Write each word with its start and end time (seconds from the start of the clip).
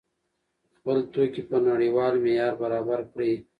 خپل 0.77 0.97
توکي 1.13 1.41
په 1.49 1.57
نړیوال 1.67 2.13
معیار 2.23 2.53
برابر 2.61 2.99
کړئ. 3.11 3.33